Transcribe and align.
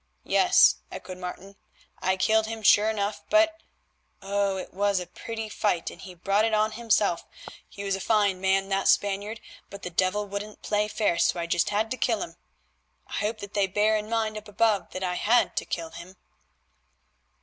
"Yes," 0.25 0.77
echoed 0.91 1.19
Martin, 1.19 1.57
"I 2.01 2.17
killed 2.17 2.47
him 2.47 2.63
sure 2.63 2.89
enough, 2.89 3.21
but—oh! 3.29 4.57
it 4.57 4.73
was 4.73 4.99
a 4.99 5.05
pretty 5.05 5.47
fight, 5.47 5.91
and 5.91 6.01
he 6.01 6.15
brought 6.15 6.43
it 6.43 6.55
on 6.55 6.71
himself. 6.71 7.23
He 7.69 7.83
was 7.83 7.95
a 7.95 7.99
fine 8.01 8.41
man, 8.41 8.67
that 8.69 8.87
Spaniard, 8.87 9.39
but 9.69 9.83
the 9.83 9.91
devil 9.91 10.25
wouldn't 10.25 10.63
play 10.63 10.87
fair, 10.87 11.19
so 11.19 11.39
I 11.39 11.45
just 11.45 11.69
had 11.69 11.91
to 11.91 11.97
kill 11.97 12.23
him. 12.23 12.35
I 13.05 13.13
hope 13.19 13.37
that 13.41 13.53
they 13.53 13.67
bear 13.67 13.95
in 13.95 14.09
mind 14.09 14.39
up 14.39 14.47
above 14.47 14.89
that 14.93 15.03
I 15.03 15.13
had 15.13 15.55
to 15.57 15.65
kill 15.65 15.91
him." 15.91 16.17